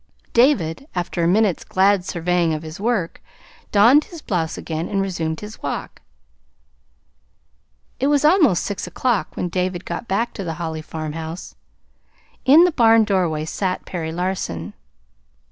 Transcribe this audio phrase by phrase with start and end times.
[0.33, 3.21] David, after a minute's glad surveying of his work,
[3.71, 6.01] donned his blouse again and resumed his walk.
[7.99, 11.53] It was almost six o'clock when David got back to the Holly farmhouse.
[12.45, 14.73] In the barn doorway sat Perry Larson.